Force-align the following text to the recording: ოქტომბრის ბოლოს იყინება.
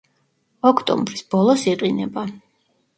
ოქტომბრის 0.69 1.23
ბოლოს 1.37 1.69
იყინება. 1.77 2.29